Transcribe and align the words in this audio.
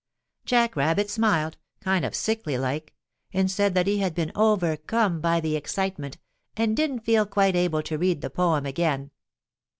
Jack 0.45 0.75
Rabbit 0.75 1.11
smiled, 1.11 1.57
kind 1.79 2.03
of 2.03 2.15
sickly 2.15 2.57
like, 2.57 2.95
and 3.33 3.51
said 3.51 3.75
that 3.75 3.85
he 3.85 3.99
had 3.99 4.15
been 4.15 4.31
overcome 4.33 5.21
by 5.21 5.39
the 5.39 5.55
excitement, 5.55 6.17
and 6.57 6.75
didn't 6.75 7.01
feel 7.01 7.27
quite 7.27 7.55
able 7.55 7.83
to 7.83 7.99
read 7.99 8.21
the 8.21 8.31
poem 8.31 8.65
again. 8.65 9.11